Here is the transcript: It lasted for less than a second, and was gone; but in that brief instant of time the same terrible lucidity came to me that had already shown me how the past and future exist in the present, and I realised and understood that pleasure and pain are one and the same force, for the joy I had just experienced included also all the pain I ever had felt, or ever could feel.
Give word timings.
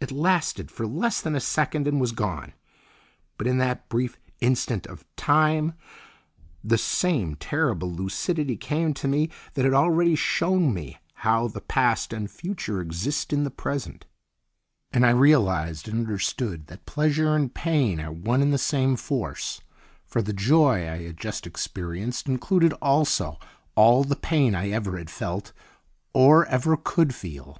It 0.00 0.10
lasted 0.10 0.70
for 0.70 0.86
less 0.86 1.20
than 1.20 1.34
a 1.36 1.40
second, 1.40 1.86
and 1.86 2.00
was 2.00 2.12
gone; 2.12 2.54
but 3.36 3.46
in 3.46 3.58
that 3.58 3.90
brief 3.90 4.18
instant 4.40 4.86
of 4.86 5.04
time 5.14 5.74
the 6.64 6.78
same 6.78 7.34
terrible 7.36 7.92
lucidity 7.92 8.56
came 8.56 8.94
to 8.94 9.06
me 9.06 9.28
that 9.52 9.66
had 9.66 9.74
already 9.74 10.14
shown 10.14 10.72
me 10.72 10.96
how 11.16 11.48
the 11.48 11.60
past 11.60 12.14
and 12.14 12.30
future 12.30 12.80
exist 12.80 13.30
in 13.30 13.44
the 13.44 13.50
present, 13.50 14.06
and 14.90 15.04
I 15.04 15.10
realised 15.10 15.86
and 15.86 15.98
understood 15.98 16.68
that 16.68 16.86
pleasure 16.86 17.36
and 17.36 17.52
pain 17.54 18.00
are 18.00 18.10
one 18.10 18.40
and 18.40 18.54
the 18.54 18.56
same 18.56 18.96
force, 18.96 19.60
for 20.06 20.22
the 20.22 20.32
joy 20.32 20.88
I 20.88 21.02
had 21.02 21.18
just 21.18 21.46
experienced 21.46 22.26
included 22.26 22.72
also 22.80 23.38
all 23.74 24.02
the 24.02 24.16
pain 24.16 24.54
I 24.54 24.70
ever 24.70 24.96
had 24.96 25.10
felt, 25.10 25.52
or 26.14 26.46
ever 26.46 26.74
could 26.78 27.14
feel. 27.14 27.58